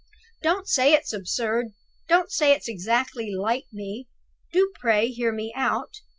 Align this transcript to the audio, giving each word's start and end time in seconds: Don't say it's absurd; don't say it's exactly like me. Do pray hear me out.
Don't 0.41 0.67
say 0.67 0.93
it's 0.93 1.13
absurd; 1.13 1.73
don't 2.09 2.31
say 2.31 2.53
it's 2.53 2.67
exactly 2.67 3.29
like 3.35 3.67
me. 3.71 4.09
Do 4.51 4.71
pray 4.81 5.09
hear 5.09 5.31
me 5.31 5.53
out. 5.55 5.97